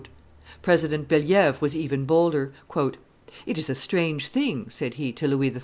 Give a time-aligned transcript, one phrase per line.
[0.63, 2.51] President Bellievre was even bolder.
[3.45, 5.59] "It is a strange thing," said he to Louis XIII.